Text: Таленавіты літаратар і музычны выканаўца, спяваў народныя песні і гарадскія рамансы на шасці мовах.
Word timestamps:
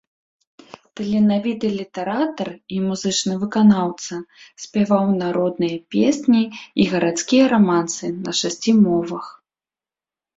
Таленавіты 0.99 1.67
літаратар 1.79 2.47
і 2.77 2.79
музычны 2.85 3.33
выканаўца, 3.43 4.13
спяваў 4.63 5.05
народныя 5.23 5.77
песні 5.97 6.41
і 6.85 6.87
гарадскія 6.95 7.43
рамансы 7.53 8.05
на 8.29 8.35
шасці 8.41 8.71
мовах. 8.85 9.25